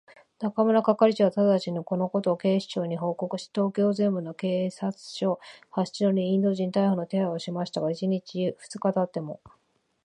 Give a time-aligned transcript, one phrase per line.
[0.39, 9.39] 中村係長はただちに、このことを警視庁に報告し、東京全都の警察署、派出所にインド人逮捕の手配をしましたが、一日たち二日たっても、